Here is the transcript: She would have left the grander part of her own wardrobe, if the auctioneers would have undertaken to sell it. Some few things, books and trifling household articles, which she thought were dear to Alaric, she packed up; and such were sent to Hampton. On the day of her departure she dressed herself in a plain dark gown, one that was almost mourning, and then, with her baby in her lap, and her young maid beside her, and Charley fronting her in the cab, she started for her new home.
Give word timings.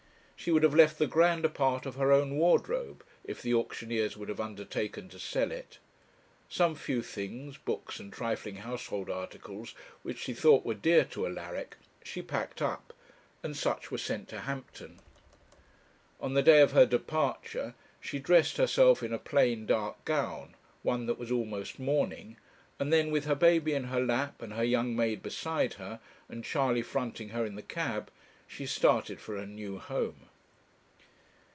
She 0.43 0.49
would 0.49 0.63
have 0.63 0.73
left 0.73 0.97
the 0.97 1.05
grander 1.05 1.49
part 1.49 1.85
of 1.85 1.97
her 1.97 2.11
own 2.11 2.35
wardrobe, 2.35 3.03
if 3.23 3.43
the 3.43 3.53
auctioneers 3.53 4.17
would 4.17 4.27
have 4.27 4.39
undertaken 4.39 5.07
to 5.09 5.19
sell 5.19 5.51
it. 5.51 5.77
Some 6.49 6.73
few 6.73 7.03
things, 7.03 7.57
books 7.57 7.99
and 7.99 8.11
trifling 8.11 8.55
household 8.55 9.07
articles, 9.07 9.75
which 10.01 10.17
she 10.17 10.33
thought 10.33 10.65
were 10.65 10.73
dear 10.73 11.05
to 11.11 11.27
Alaric, 11.27 11.77
she 12.03 12.23
packed 12.23 12.59
up; 12.59 12.91
and 13.43 13.55
such 13.55 13.91
were 13.91 13.99
sent 13.99 14.29
to 14.29 14.39
Hampton. 14.39 14.97
On 16.19 16.33
the 16.33 16.41
day 16.41 16.61
of 16.61 16.71
her 16.71 16.87
departure 16.87 17.75
she 17.99 18.17
dressed 18.17 18.57
herself 18.57 19.03
in 19.03 19.13
a 19.13 19.19
plain 19.19 19.67
dark 19.67 20.03
gown, 20.05 20.55
one 20.81 21.05
that 21.05 21.19
was 21.19 21.29
almost 21.29 21.77
mourning, 21.77 22.35
and 22.79 22.91
then, 22.91 23.11
with 23.11 23.25
her 23.25 23.35
baby 23.35 23.75
in 23.75 23.83
her 23.83 24.03
lap, 24.03 24.41
and 24.41 24.53
her 24.53 24.63
young 24.63 24.95
maid 24.95 25.21
beside 25.21 25.75
her, 25.75 25.99
and 26.27 26.43
Charley 26.43 26.81
fronting 26.81 27.29
her 27.29 27.45
in 27.45 27.53
the 27.53 27.61
cab, 27.61 28.09
she 28.47 28.65
started 28.65 29.21
for 29.21 29.37
her 29.37 29.45
new 29.45 29.77
home. 29.77 30.25